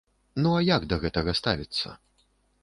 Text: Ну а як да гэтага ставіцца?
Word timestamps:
Ну 0.45 0.53
а 0.59 0.63
як 0.67 0.87
да 0.93 0.99
гэтага 1.03 1.37
ставіцца? 1.41 1.95